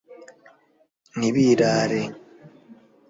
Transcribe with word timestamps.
ntibirare 1.17 2.01